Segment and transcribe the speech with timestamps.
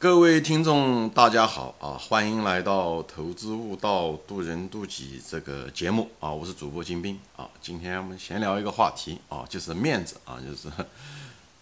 [0.00, 1.92] 各位听众，大家好啊！
[1.92, 6.32] 欢迎来到《投资悟道，渡人渡己》这个节目啊！
[6.32, 7.46] 我是主播金兵啊！
[7.60, 10.70] 今天我们闲聊一个话题啊，就是面子啊，就是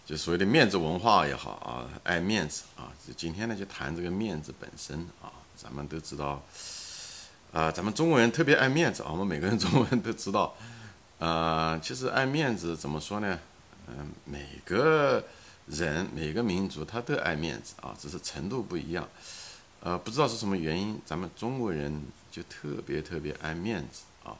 [0.05, 2.87] 就所谓的面子文化也好啊，爱面子啊。
[3.17, 5.27] 今天呢，就谈这个面子本身啊。
[5.57, 6.41] 咱们都知道
[7.51, 9.09] 啊，咱们中国人特别爱面子啊。
[9.11, 10.55] 我们每个人中国人都知道，
[11.17, 13.37] 呃，其实爱面子怎么说呢？
[13.89, 15.21] 嗯，每个。
[15.69, 19.07] 人每个民族他都爱面子啊，只是程度不一样。
[19.81, 24.35] 呃，不知道是什么原因，咱们中国人就特别特别爱面子啊。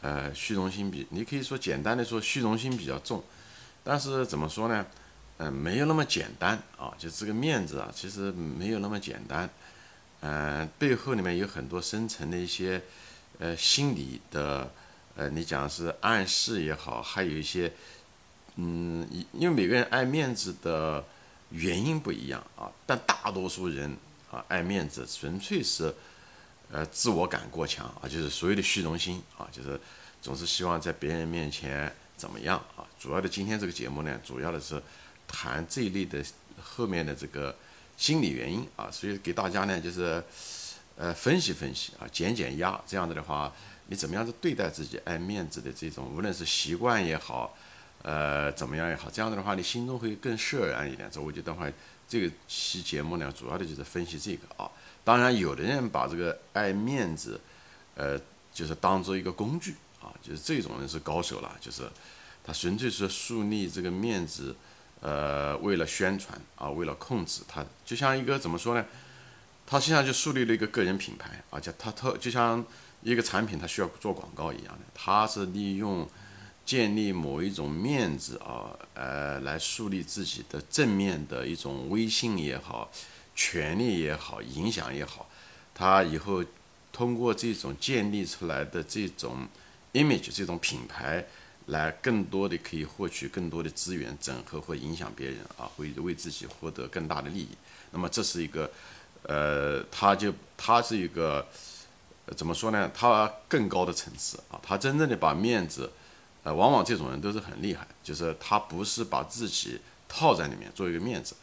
[0.00, 3.22] 呃，虚荣心比你可以说简单的说虚荣心比较重，
[3.84, 4.86] 但是怎么说呢？
[5.36, 6.92] 嗯，没有那么简单啊。
[6.96, 9.48] 就这个面子啊，其实没有那么简单。
[10.20, 12.82] 嗯，背后里面有很多深层的一些
[13.38, 14.72] 呃心理的
[15.16, 17.70] 呃，你讲是暗示也好，还有一些。
[18.58, 21.04] 嗯，因因为每个人爱面子的
[21.50, 23.94] 原因不一样啊，但大多数人
[24.30, 25.94] 啊爱面子纯粹是
[26.72, 29.78] 呃自我感过强啊，就是所谓的虚荣心啊，就是
[30.22, 32.82] 总是希望在别人面前怎么样啊。
[32.98, 34.82] 主要的今天这个节目呢，主要的是
[35.28, 36.24] 谈这一类的
[36.62, 37.54] 后面的这个
[37.98, 40.24] 心理原因啊，所以给大家呢就是
[40.96, 43.52] 呃分析分析啊，减减压，这样子的话，
[43.88, 47.54] 你怎么样子对待自己爱面子的这种，无论是习惯也好。
[48.08, 51.10] 呃，怎么样也好，这样子的话，你心中会更释然一点。
[51.10, 51.66] 这我觉得话，
[52.08, 54.70] 这个期节目呢，主要的就是分析这个啊。
[55.02, 57.40] 当然，有的人把这个爱面子，
[57.96, 58.16] 呃，
[58.54, 61.82] 就是当做一个工具啊，就是这种人是高手了，就是
[62.44, 64.54] 他纯粹是树立这个面子，
[65.00, 68.86] 呃，为了宣传啊，为了控制他，就像一个怎么说呢？
[69.66, 72.64] 他现在就树立了一个个人品牌，而且他特就像
[73.02, 76.08] 一个产品，他需要做广告一样的，他是利用。
[76.66, 82.90] 建立某一种面子啊，呃，来树立自己的正面的一种威信也好，
[83.36, 85.28] 权力也好，影响也好，
[85.72, 86.44] 他以后
[86.92, 89.46] 通过这种建立出来的这种
[89.92, 91.24] image 这种品牌，
[91.66, 97.50] 来更多的可以获取更多的资源，整合或影响别人啊，会为自己获得更大的利益。
[97.92, 98.68] 那么这是一个，
[99.22, 101.46] 呃，他就他是一个
[102.36, 102.90] 怎么说呢？
[102.92, 105.88] 他更高的层次啊，他真正的把面子。
[106.46, 111.34] 呃，往往这种人都是很厉害，就是他不是把自己套在里面做一个面子，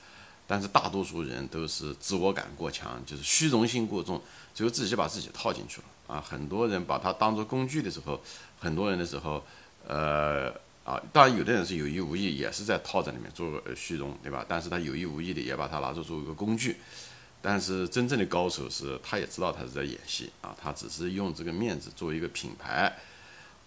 [0.47, 4.21] 但是大多数人都是自我感过强，就是虚荣心过重，
[4.55, 6.23] 最后自己把自己套进去了啊。
[6.25, 8.21] 很多人把它当做工具的时候，
[8.57, 9.43] 很多人的时候，
[9.85, 10.49] 呃
[10.85, 14.45] 啊，当然有的人是有意无意，也是在套在里面做虚荣，对吧？
[14.47, 16.77] 但是他有意无意的也把它拿作做一个工具，
[17.41, 22.97] 但是真正的高手是，他也知道他是在演戏啊，他只是用这个面子做一个品牌。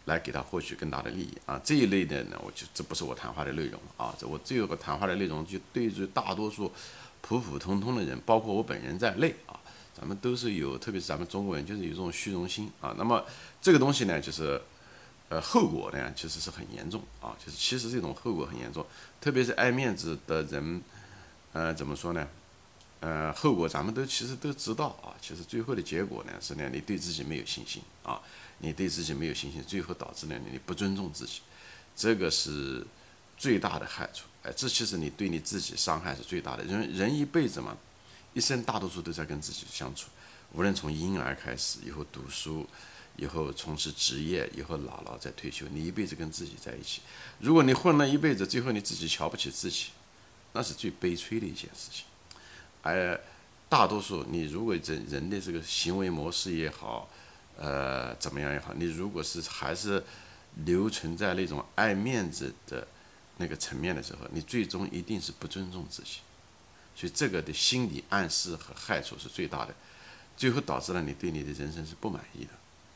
[0.06, 1.60] 来给他获取更大的利益啊！
[1.64, 4.14] 这一类的呢，我就这不是我谈话的内容啊！
[4.18, 6.70] 这我这个谈话的内容就对于大多数
[7.20, 9.58] 普普通通的人，包括我本人在内啊，
[9.92, 12.94] 咱们都是有，特别是咱们中国人就是有这种虚荣心啊。
[12.96, 13.24] 那么
[13.60, 14.62] 这个东西呢，就是
[15.28, 17.36] 呃后果呢，其实是很严重啊。
[17.44, 18.86] 就是其实这种后果很严重，
[19.20, 20.80] 特别是爱面子的人，
[21.52, 22.28] 呃，怎么说呢？
[23.00, 25.12] 呃，后果咱们都其实都知道啊。
[25.20, 28.22] 其实最后的结果呢，是呢，你对自己没有信心啊。
[28.58, 31.40] 你对自己没有信心，最后导致呢你不尊重自己，
[31.94, 32.86] 这个是
[33.36, 34.24] 最大的害处。
[34.42, 36.64] 哎，这其实你对你自己伤害是最大的。
[36.64, 37.76] 人人一辈子嘛，
[38.32, 40.08] 一生大多数都在跟自己相处，
[40.52, 42.66] 无论从婴儿开始，以后读书，
[43.16, 47.02] 以后从事职业，以后老了再退休，你一辈子跟自己在一起。
[47.40, 49.86] 如果你混了一辈子，最后你自己瞧不起自己，
[50.52, 52.04] 那是最悲催的一件事情。
[52.82, 53.20] 而
[53.68, 57.10] 大多数你如果人人的这个行为模式也好，
[57.58, 60.02] 呃，怎么样也好，你如果是还是
[60.64, 62.86] 留存在那种爱面子的
[63.38, 66.18] 那个层面的时候，你最终一定是不尊重自己，
[66.94, 69.74] 所以这个的心理暗示和害处是最大的，
[70.36, 72.50] 最后导致了你对你的人生是不满意的，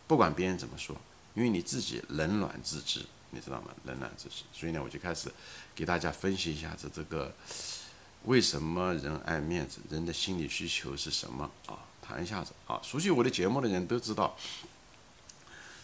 [0.07, 0.97] 不管别人怎么说，
[1.35, 3.69] 因为你自己冷暖自知，你知道吗？
[3.85, 5.31] 冷暖自知，所以呢，我就开始
[5.75, 7.35] 给大家分析一下子这个
[8.25, 11.79] 为什么人爱面子，人的心理需求是什么啊？
[12.11, 12.53] 谈一下子。
[12.67, 14.37] 啊，熟悉我的节目的人都知道，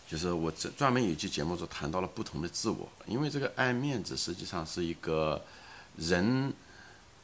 [0.09, 5.45] 就是我这专门有一期节目是谈到了不同的自我，因为这个爱面子实际上是一个
[5.97, 6.53] 人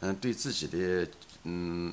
[0.01, 1.09] 嗯对自己的
[1.43, 1.93] 嗯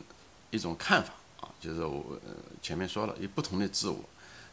[0.52, 1.14] 一种看法。
[1.42, 2.20] 啊，就是我
[2.62, 3.98] 前面说了有不同的自我，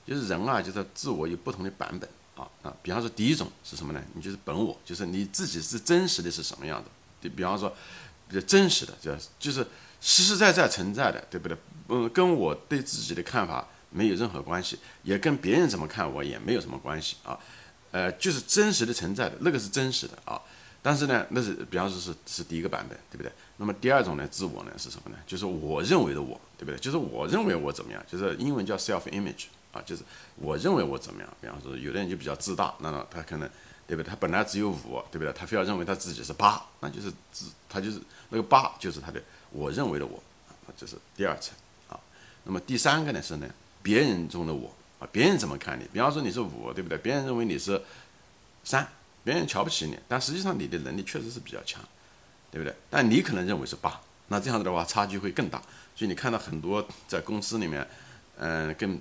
[0.06, 2.08] 就是人啊，就是自我有不同的版本。
[2.36, 4.02] 啊啊，比方说第一种是什么呢？
[4.14, 6.90] 你就是本我，就是你自己是真实的是什么样的？
[7.20, 7.74] 就比方说
[8.28, 9.66] 比较真实的，就就是
[10.00, 11.56] 实实在在存在的，对不对？
[11.88, 17.38] 嗯，跟我对自己的看法没有任何关系，也跟别人怎么看我也没有什么关系啊，
[17.92, 20.40] 呃，就是真实的存在的那个是真实的啊。
[20.82, 23.32] 但是呢，那是比方说是是第一个版本，对不对？
[23.56, 25.16] 那么第二种呢，自我呢是什么呢？
[25.26, 26.78] 就是我认为的我，对不对？
[26.78, 30.02] 就是我认为我怎么样，就是英文叫 self image 啊，就是
[30.36, 31.28] 我认为我怎么样。
[31.40, 33.50] 比方说，有的人就比较自大，那么他可能，
[33.84, 34.08] 对不对？
[34.08, 35.32] 他本来只有五，对不对？
[35.32, 39.20] 他非要认为他自己是八，那就是自，他就是那个八就是他的
[39.56, 41.56] 我认为的我，啊，这是第二层
[41.88, 41.98] 啊。
[42.44, 43.48] 那么第三个呢是呢，
[43.82, 44.70] 别人中的我
[45.00, 45.84] 啊，别人怎么看你？
[45.92, 46.98] 比方说你是五，对不对？
[46.98, 47.80] 别人认为你是
[48.64, 48.86] 三，
[49.24, 51.82] 别人瞧不起你，但实际上你的能力确实是比较强。
[52.48, 52.74] 对不对？
[52.88, 55.60] 但你可能认为是八，那这样子的话差距会更大。
[55.94, 57.86] 所以你看到很多在公司里面，
[58.38, 58.98] 嗯，跟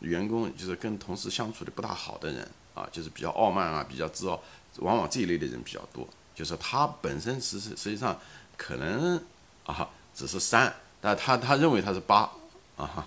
[0.00, 4.42] 员工就是跟同事相处的不大好的人啊，就是比较傲慢啊，比较自傲，
[4.78, 6.06] 往往这一类的人比较多。
[6.34, 8.18] 就是他本身实实实际上
[8.58, 9.22] 可能
[9.64, 12.30] 啊只是三，但他他认为他是八
[12.76, 13.06] 啊，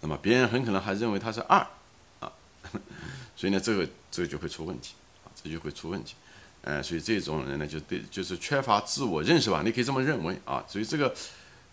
[0.00, 1.58] 那么别人很可能还认为他是二
[2.20, 2.32] 啊，
[3.36, 6.14] 所以呢，这个这个就会出问题啊，这就会出问题。
[6.64, 10.64] 嗯，所以这种人呢，就对，就是缺乏自我认识吧，你可以这么认为啊。
[10.68, 11.12] 所以这个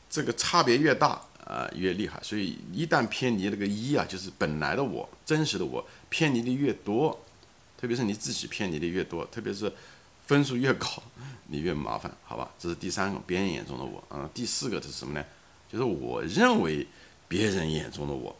[0.10, 2.20] 这个差别越大啊，越厉害。
[2.24, 7.24] 所以一旦偏离那个一啊，就是本来的我，真实的我偏离的越多，
[7.80, 9.72] 特别是你自己偏离的越多，特别是
[10.30, 10.88] 分数越高，
[11.48, 12.52] 你越麻烦，好吧？
[12.60, 14.30] 这是第三个别人眼中的我啊。
[14.32, 15.26] 第四个是什么呢？
[15.68, 16.86] 就是我认为
[17.28, 18.36] 别人眼中的我，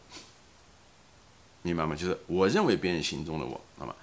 [1.64, 1.96] 明白吗？
[1.96, 3.96] 就是我认为别人心中的我，那么。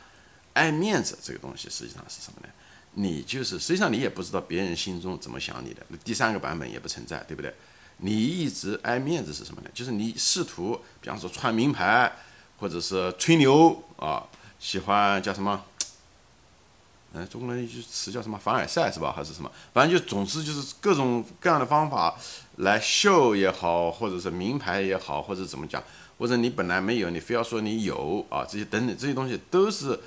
[0.55, 2.49] 爱面子这个东西实际上是什么呢？
[2.95, 5.87] 你就是实际上你也不知道别人心中怎么想你的。
[5.87, 7.55] 那第三个版本也不存在，对不对？
[7.99, 9.71] 你一直爱面子是什么呢？
[9.73, 12.11] 就是你试图，比方说穿名牌，
[12.59, 14.27] 或者是吹牛啊，
[14.59, 15.65] 喜欢叫什么？
[17.17, 18.39] 嗯，中国人一句词叫什么？
[18.39, 19.11] 凡尔赛是吧？
[19.11, 19.51] 还是什么？
[19.73, 22.15] 反正就总之就是各种各样的方法
[22.57, 25.83] 来秀也好，或者是名牌也好，或者怎么讲，
[26.19, 29.99] 或者你本来没有，你非要说你有啊，这些等等这些东西都是。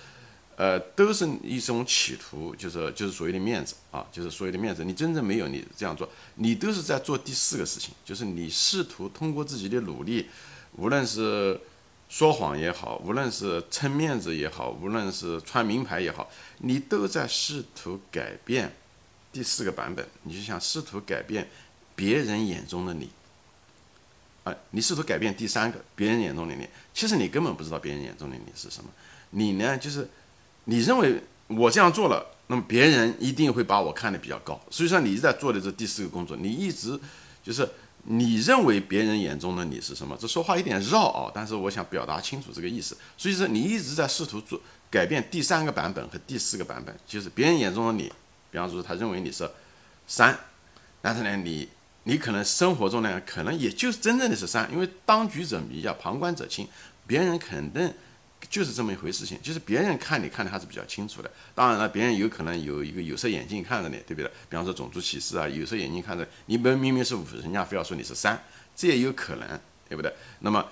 [0.62, 4.84] 呃，都是一种企图，就是就是所谓的面子啊，就是所谓的面子。
[4.84, 10.28] 你真正没有你这样做，你都是在做第四个事情，就是你试图通过自己的努力，
[10.74, 11.58] 无论是
[12.10, 18.76] 说谎也好，无论是撑面子也好，无论是穿名牌也好，你都在试图改变
[19.32, 20.06] 第四个版本。
[20.24, 21.48] 你就想试图改变
[21.96, 23.10] 别人眼中的你，
[24.44, 28.90] 啊，你试图改变第三个别人眼中的你，其实你根本不知道别人眼中的你是什么，
[29.30, 30.10] 你呢就是。
[30.66, 34.60] 你认为我这样做了，那么别人一定会把我看得比较高。
[34.70, 37.00] 所以说，你在做的这第四个工作，你一直
[37.42, 37.68] 就是
[38.04, 40.18] 你认为别人眼中的你是什么？
[40.20, 42.98] 这说话有点绕啊，但是我想表达清楚这个意思。
[43.18, 44.60] 所以说，你一直在试图做
[44.90, 48.12] 改变第三个版本和第四个版本，就是别人眼中的你。
[48.52, 49.50] 比方说，他认为你是
[50.08, 50.38] 三，
[51.02, 51.70] 但是呢，你
[52.04, 56.68] 你可能生活中呢，可能也就是真正的是三，因为当局者迷啊，旁观者清，
[57.06, 57.94] 别人肯定。
[58.50, 61.30] 就是这么一回事情，就是别人看你看的还是比较清楚的。
[61.54, 64.26] 当然了，别人有可能有一个有色眼镜看着你，对不对？
[64.50, 68.42] 比方说种族歧视啊，有色眼镜看着你，本明明是五，人家非要说你是三，
[68.76, 70.14] 这也有可能，对不对？
[70.40, 70.66] 那么，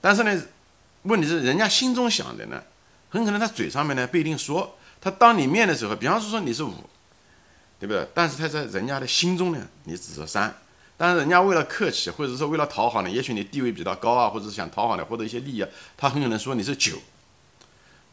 [0.00, 0.42] 但是呢，
[1.02, 2.62] 问题是人家心中想的呢，
[3.10, 6.72] 很可能他嘴上面呢不一定说，他当你面的时候，比方说说你是五，
[7.78, 8.06] 对不对？
[8.14, 10.54] 但是他在人家的心中呢，你只是三。
[11.00, 16.98] 但是人家为了客气，或者说为了讨好你，也许你地位比较高啊，或者是想讨好你获得一些利益，啊他很可能说你是九，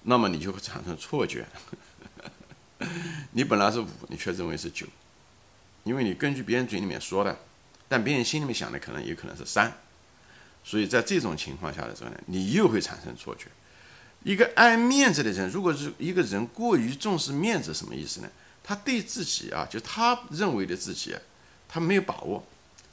[0.04, 1.45] 那么你就会产生错觉。
[3.34, 4.88] 你本来是五，你却认为是九，
[5.84, 7.38] 因为你根据别人嘴里面说的，
[7.89, 9.69] 但别人心里面想的可能也可能是三，
[10.64, 13.47] 所以在这种情况下的时候呢，你又会产生错觉。
[14.23, 18.30] 一个爱面子的人，如果是一个人过于重视面子，什么意思呢？
[18.64, 21.14] 他对自己啊，就他认为的自己，
[21.68, 22.42] 他没有把握。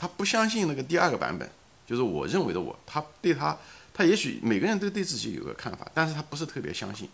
[0.04, 1.50] 他不相信那个第二个版本，
[1.86, 2.78] 就是我认为的我。
[2.84, 3.56] 他对他，
[3.94, 7.08] 他也许每个人都对自己有个看法，但是他不是特别相信。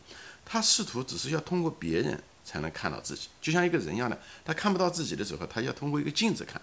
[0.44, 6.61] 他试图只是要通过别人才能看到自己，就像一个人一样的，他看不到自己的时候，他要通过一个镜子看。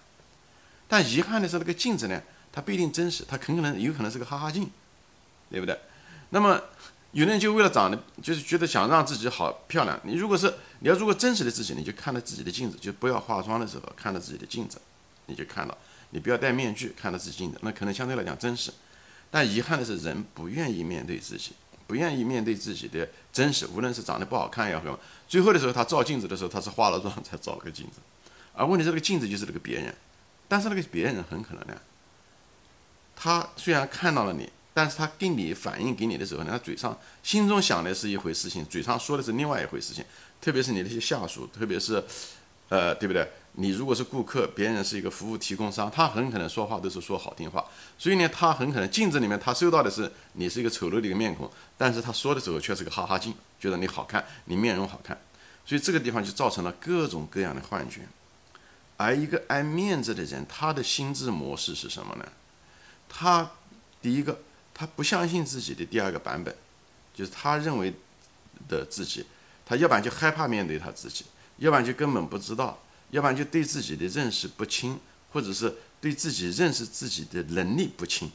[0.89, 4.69] 但遗憾的是，那个镜子呢，它不一定真实，它很可能有可能是个哈哈镜，
[5.49, 5.79] 对不对？
[6.31, 6.61] 那么
[7.13, 9.97] 有的人就为了长得，就是觉得想让自己好漂亮。
[10.03, 14.77] 你如果是你要如果真实的自己，你就看到自己的镜子，就不要化妆的时候看到自己的镜子，
[15.27, 15.77] 你就看到。
[16.11, 18.71] 你不要戴面具，看到自己镜子，那可能相对来讲真实。
[19.29, 21.51] 但遗憾的是，人不愿意面对自己，
[21.85, 23.67] 不愿意面对自己的真实。
[23.67, 27.99] 无论是长得不好看也好，最后的时候他照镜子的时候，他是化了妆才照了个镜子。
[28.53, 29.93] 而问题是，这个镜子就是那个别人。
[30.47, 31.77] 但是那个别人很可能呢，
[33.15, 40.05] 他虽然看到了你，但是他给你反应给你的时候呢，他嘴上心中想的是一回事情，嘴上说的是另外一回事情。
[40.39, 42.01] 特别是你那些下属，特别是，
[42.69, 43.29] 呃，对不对？
[43.59, 47.65] 你如果是顾客，别人是一个服务提供商，他很可能说话都是说好听话，
[47.97, 55.19] 所以呢，他很可能镜子里面他收到的是你是一个丑陋的一个面孔，但是他说的时候却是个哈哈镜，觉得你好看，你面容好看，
[55.65, 58.01] 所以这个地方就造成了各种各样的幻觉。
[58.95, 62.27] 而一个爱面子的人，他的心智模式是什么呢？
[63.09, 63.49] 他
[64.03, 64.39] 第一个，
[64.71, 66.55] 他不相信自己的第二个版本，
[67.11, 67.91] 就是他认为
[68.69, 69.25] 的自己，
[69.65, 71.25] 他要不然就害怕面对他自己，
[71.57, 72.77] 要不然就根本不知道，
[73.11, 74.99] 要不然就对自己的认识不清，
[75.31, 78.31] 或者是对自己认识自己的能力不清。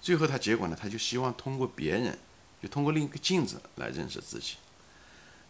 [0.00, 2.18] 最后他结果呢，他就希望通过别人，
[2.62, 4.56] 就通过另一个镜子来认识自己。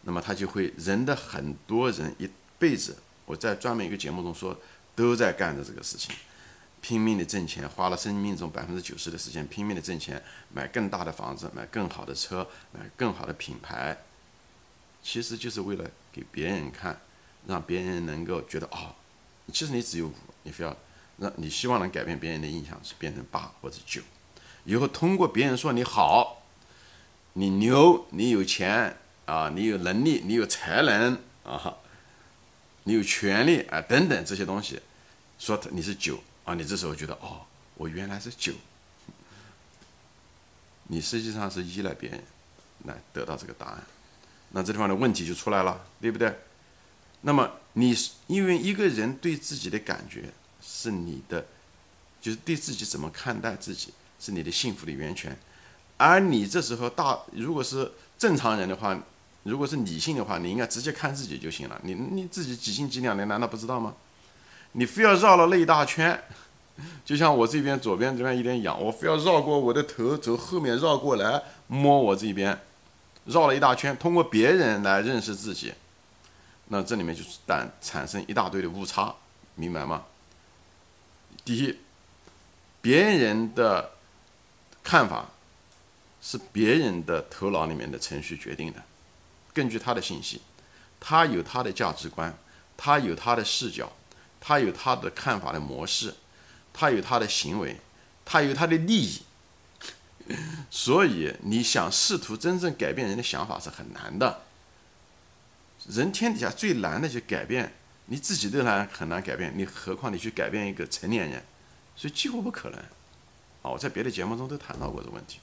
[0.03, 4.55] 那么他就会人的很多人一辈子，我在专门一个节目中说，
[4.95, 6.15] 都在干着这个事情，
[6.79, 10.23] 拼命的挣钱，花了生命中百分之九十的时间拼命的挣钱，
[10.53, 13.97] 买更大的房子，买更好的车，买更好的品牌，
[15.03, 17.01] 其实就是为了给别人看，
[17.47, 18.95] 让别人能够觉得哦，
[19.53, 20.75] 其实你只有五，你非要
[21.17, 24.01] 让你希望能改变别人的印象是变成八或者九。
[24.63, 26.41] 以后通过别人说你好，
[27.33, 31.77] 你牛，你有钱啊，你有能力，你有才能啊，
[32.83, 34.81] 你有权利啊，等等这些东西，
[35.37, 38.53] 说你是九啊，你这时候觉得哦，我原来是九，
[40.87, 42.23] 你实际上是依赖别人
[42.85, 43.83] 来得到这个答案，
[44.49, 46.35] 那这地方的问题就出来了，对不对？
[47.25, 51.45] 那么你因为一个人对自己的感觉是你的，
[52.21, 53.93] 就是对自己怎么看待自己。
[54.17, 55.37] 是你的幸福的源泉，
[55.97, 58.97] 而你这时候大，如果是正常人的话，
[59.43, 61.79] 如果是理性的话，你应该直接看自己就行了。
[61.83, 63.93] 你你自己几斤几两的，难道不知道吗？
[64.71, 66.19] 你非要绕了那一大圈，
[67.03, 72.57] 就像我这边左边这边有点痒，我非要绕过我的头，从后面绕过来摸我这边，
[73.25, 75.73] 绕了一大圈，通过别人来认识自己，
[76.67, 79.15] 那这里面就是但产生一大堆的误差，
[79.55, 80.05] 明白吗？
[81.43, 81.79] 第一，
[82.81, 83.91] 别人的。
[84.87, 85.31] 看法
[86.21, 88.83] 是别人的头脑里面的程序决定的，
[89.51, 90.43] 根据他的信息，
[90.99, 92.37] 他有他的价值观，
[92.77, 93.91] 他有他的视角，
[94.39, 96.13] 他有他的看法的模式，
[96.71, 97.79] 他有他的行为，
[98.23, 99.23] 他有他的利益。
[100.69, 104.44] 所以你想试图真正改变人的想法是很难的。
[105.89, 107.73] 人天底下最难的就改变
[108.07, 111.43] 你自己都难很难改变，你何况你去改变一个成年人，
[111.95, 112.79] 所以几乎不可能。
[113.61, 115.39] 啊，我在别的节目中都谈到过这个问题。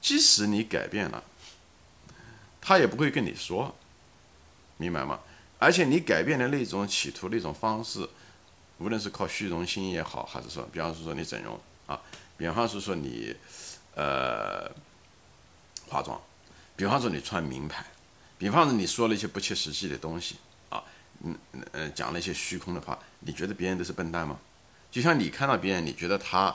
[0.00, 1.22] 即使你改变了，
[2.60, 3.74] 他也不会跟你说，
[4.76, 5.20] 明白吗？
[5.58, 8.08] 而且你改变的那种企图、那种方式，
[8.78, 12.00] 无论是靠虚荣心也好，还是说，比方说你整容啊，
[12.36, 13.34] 比方说说你
[13.94, 14.68] 呃
[15.88, 16.20] 化妆，
[16.76, 17.84] 比方说你穿名牌，
[18.42, 20.34] 比方说你说了一些不切实际的东西
[20.68, 20.82] 啊，
[21.22, 21.38] 嗯
[21.70, 24.36] 嗯，讲了一些虚空的话，你觉得别人都是笨蛋吗？
[24.90, 26.52] 就像你看到别人，你觉得他。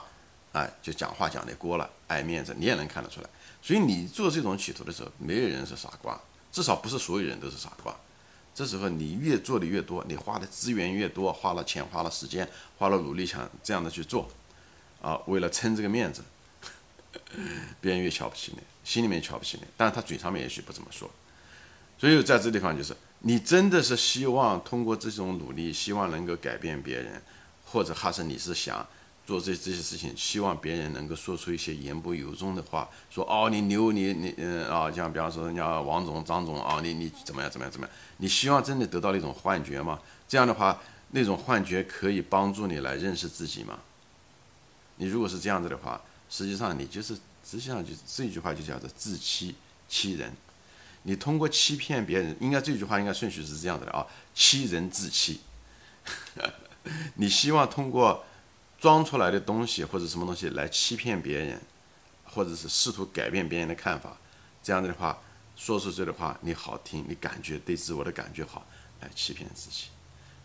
[0.51, 3.29] 哎，就讲话讲的过了，爱面子，你也能看得出来。
[3.61, 6.19] 所以你做这种企图的时候，没有人是傻瓜，
[6.51, 7.95] 至少不是所有人都是傻瓜。
[8.53, 14.29] 这时候你越做的越多，你花的资源越多，花了钱，花了时间，花了努力，想这样的去做，
[15.01, 16.21] 啊，为了撑这个面子，
[17.79, 21.09] 别人越瞧不起你，心里面瞧不起你，但是他嘴上面也许不这么说。
[21.97, 27.21] 所以在这地方就是，你真的是希望通过这种努力，希望能够改变别人，
[27.65, 28.85] 或者还是你是想。
[29.25, 37.95] 做这这些事情，希望别人能够说出一些言不由衷的话，说哦你牛你你嗯啊，像比方说人家王总张总啊，你你怎么样怎么样怎么样？
[38.19, 39.99] 你希望真的得到那种幻觉吗？
[40.29, 43.77] 这样的话，那种幻觉可以帮助你来认识自己吗？
[44.95, 47.13] 你如果是这样子的话，实际上你就是
[47.43, 49.53] 实际上就这句话就叫做自欺
[49.89, 50.31] 欺人。
[51.07, 55.39] 你通过欺骗别人，应该这句话应该顺序是这样子的啊，欺人自欺。
[57.15, 58.23] 你希望通过。
[58.79, 61.59] 装出来的东西或者什么东西来欺骗别人，
[62.23, 64.15] 或者是试图改变别人的看法，
[64.61, 65.19] 这样子的话
[65.55, 68.63] 说出去的话你好听，你感觉对自我的感觉好，
[69.01, 69.85] 来欺骗自己。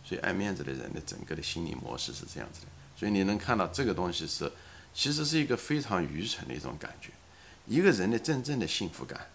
[0.03, 2.67] 所以爱面子的人的整个的心理模式是这样子的。
[2.97, 4.51] 所以你能看到这个东西是，
[4.95, 7.11] 其实是一个非常愚蠢的一种感觉。
[7.67, 9.27] 一个人的真正的幸福感，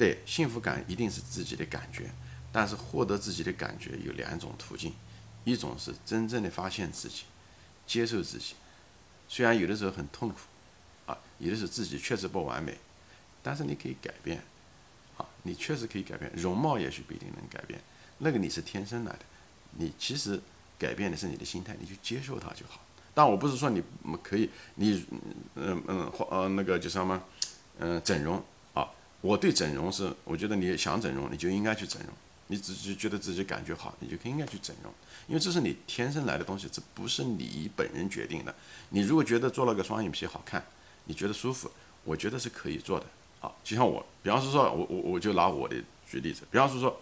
[0.00, 2.10] 对，幸福感一定是自己的感觉，
[2.50, 4.94] 但是获得自己的感觉有两种途径，
[5.44, 7.24] 一种是真正的发现自己。
[7.86, 8.54] 接受自己，
[9.28, 10.36] 虽然有的时候很痛苦，
[11.04, 12.78] 啊，有的时候自己确实不完美，
[13.42, 14.42] 但是你可以改变，
[15.18, 16.32] 啊，你确实可以改变。
[16.34, 17.78] 容貌也许不一定能改变，
[18.16, 19.18] 那个你是天生来的，
[19.72, 20.40] 你其实
[20.78, 22.80] 改变的是你的心态，你就接受它就好。
[23.12, 23.82] 但我不是说你
[24.22, 25.04] 可以，你
[25.56, 27.22] 嗯嗯或呃那个叫什么，
[27.80, 28.42] 嗯整容，
[29.20, 32.12] 我对整容是，我觉得你想整容，你就应该去整容。
[32.46, 34.92] 你只是觉得自己感觉好，你就应该去整容，
[35.28, 38.52] 因为这是你天生来的东西，这不是你本人决定的。
[38.88, 40.64] 你如果觉得做了个双眼皮好看，
[41.04, 41.70] 你觉得舒服，
[42.02, 43.06] 我觉得是可以做的。
[43.40, 47.00] 啊，就像我，比方说说我我我就拿我的举例子，比方说说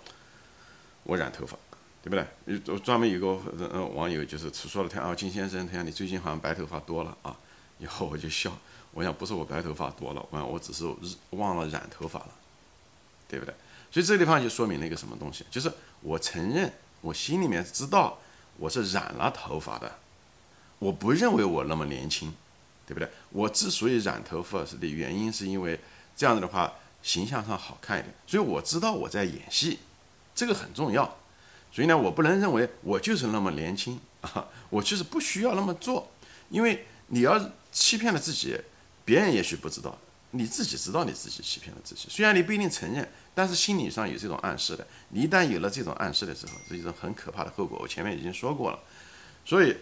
[1.04, 1.56] 我染头发，
[2.02, 2.62] 对不对？
[2.66, 7.34] 有专门有个呃网友就是说了他啊，金先生，他讲你最近好像白头发多了啊。
[7.78, 8.52] 以后我就笑，
[8.92, 10.85] 我想不是我白头发多了，我想我只是
[11.30, 12.30] 忘了染头发了，
[13.28, 13.54] 对不对？
[13.90, 18.18] 所以这个地方就说明了一个什么东西，就是我承认我心里面知道
[18.57, 19.99] 我是染了头发的，
[20.78, 22.35] 我不认为我那么年轻，
[22.87, 23.09] 对不对？
[23.30, 25.78] 我之所以染头发是的原因，是因为
[26.16, 29.78] 这样子的话形象上好看一点，所以我知道我在演戏，
[30.35, 31.16] 这个很重要。
[31.71, 36.11] 所以呢，我不能认为我就是那么年轻啊， 我就是不需要那么做，
[36.49, 38.59] 因为你要欺骗了自己，
[39.09, 39.97] 别人也许不知道，
[40.33, 42.09] 你自己知道你自己欺骗了自己。
[42.11, 44.87] 虽然你不一定承认，但是心理上有这种暗示的。
[45.09, 47.79] 你一旦有了这种暗示的时候，是一种很可怕的后果。
[47.81, 48.79] 我前面已经说过了。
[49.47, 49.75] 所以，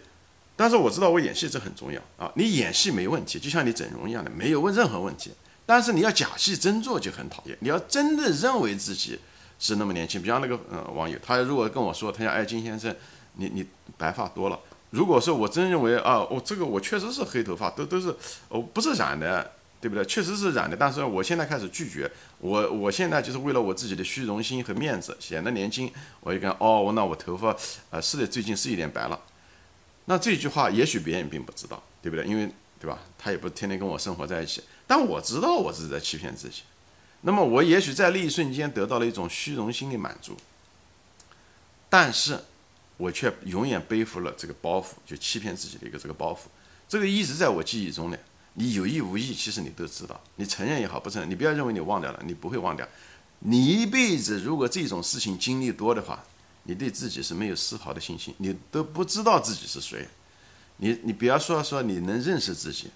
[0.55, 2.31] 但是我知道我演戏这很重要啊。
[2.37, 5.31] 你演戏没问题，就像你整容一样的，没有问任何问题。
[5.65, 7.57] 但是你要假戏真做就很讨厌。
[7.59, 9.19] 你要真的认为自己。
[9.59, 12.95] 是那么年轻，比方那个呃网友，他如果跟我说，他讲哎金先生，
[13.37, 13.65] 你你
[13.97, 14.59] 白发多了。
[14.91, 18.15] 如果说我真认为啊，我这个我确实是黑头发，都都是
[18.49, 19.51] 哦不是染的，
[19.81, 20.03] 对不对？
[20.05, 25.91] 确实是染的，但是我现在开始拒绝，我我现在就是为了我自己的虚荣心和面子，显得年轻，
[26.21, 27.55] 我就跟哦，那我头发
[27.89, 29.19] 呃是的，最近是有点白了。
[30.05, 32.25] 那这句话也许别人并不知道，对不对？
[32.25, 32.99] 因为对吧？
[33.17, 36.61] 他也不天天跟我生活在一起，但我知道我是在欺骗自己。
[37.21, 40.37] 那么我也许在那一瞬间得到了一种虚荣心的满足，
[41.89, 42.39] 但是
[42.97, 46.39] 我却永远背负了这个包袱，就欺骗自己的一个这个包袱，
[46.89, 48.19] 这个一直在我记忆中的。
[48.59, 52.87] 你有意无意，其实你都知道，你承认也好，不承认，你不要认为你忘掉了，你不会忘掉。
[53.39, 56.23] 你一辈子如果这种事情经历多的话，
[56.63, 60.07] 你对自己是没有丝毫的信心，你都不知道自己是谁。
[60.77, 62.89] 你你不要说说你能认识自己，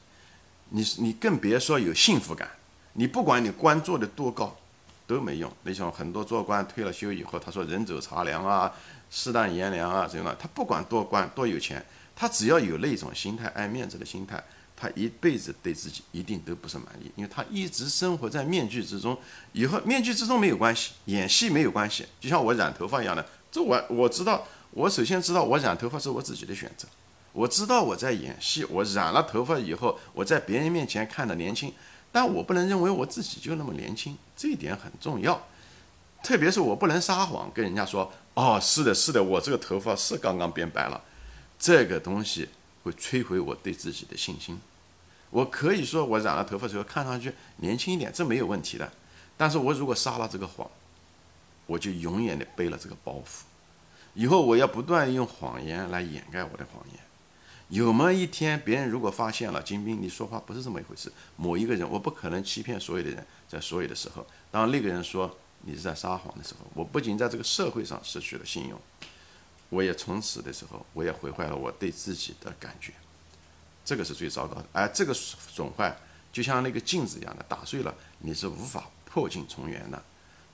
[0.69, 2.49] 你你更别说有幸福感。
[2.93, 4.57] 你不管你官做的多高，
[5.05, 5.51] 都没用。
[5.63, 8.73] 你像很多做官退了休以后，他说人走茶凉啊，
[9.11, 10.33] 世淡炎凉啊，这样的。
[10.35, 14.41] 他不管多官多有钱，他只要有那种心态，爱面子的心态，
[14.75, 19.15] 他一辈子对自己一定都不是满意，因为他一直生活在面具之中。
[19.51, 22.05] 以后面具之中没有关系，演戏没有关系。
[22.19, 26.87] 就像我染头发一样的，这我我知道，我首先知道我染头发是我自己的选择。
[27.33, 31.73] 我知道我在演戏，我染了头发以后，我在别人面前看的年轻。
[32.13, 35.41] 但我不能认为我自己就那么年轻，这一点很重要。
[36.23, 41.01] 特别是我不能撒谎跟人家说：“哦，是的，是的，我这个头发是刚刚变白了。”
[41.57, 42.49] 这个东西
[42.83, 44.59] 会摧毁我对自己的信心。
[45.29, 48.91] 我可以说我染了头发之后看上去年轻一点，这没有问题的。
[49.37, 50.69] 但是我如果撒了这个谎，
[51.67, 53.43] 我就永远的背了这个包袱。
[54.13, 56.99] 以后我要不断用谎言来掩盖我的谎言。
[57.69, 61.09] 有么一天，别人如果发现了金兵，你说话不是这么一回事。
[61.37, 68.79] 某一个人，我不可能欺骗所有的人，在所有的时候，当那个人说你是在撒谎的时候，我不仅在这个社会上失去了信用，
[69.69, 72.93] 我也从此的时候，我也毁坏了我对自己的感觉。
[73.83, 74.65] 这个是最糟糕的。
[74.71, 75.95] 而这个损坏，
[76.31, 80.03] 就像那个镜子一样的，打碎了你是无法破镜重圆的。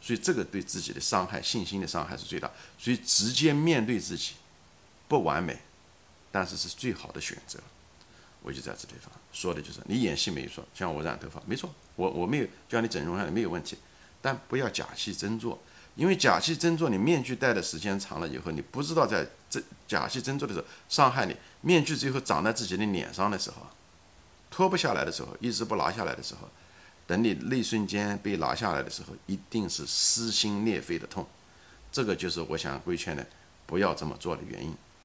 [0.02, 2.52] 所以这个对自己的伤害、信心的伤害是最大。
[2.78, 4.34] 所以直接面对自己，
[5.08, 5.58] 不完美。
[6.30, 7.58] 但是是最好的选择，
[8.44, 13.78] 我就在这地方说的就是你演戏没错，像我染头发没错，我我没有叫你整容上没有问题，
[14.22, 15.60] 但不要假戏真做，
[15.96, 23.68] 因为假戏真做，你面具戴的时间长了以后，你不知道在真假戏真做的时候伤害你，面具最后长在自己的脸上的时候，
[24.50, 26.50] 脱不下来的时候，一直不拿下来的时候，
[27.06, 31.26] 等你那一瞬间被拿下来的时候，一定是撕心裂肺的痛，
[31.92, 33.26] 这个就是我想规劝的，
[33.66, 34.76] 不要这么做的原因。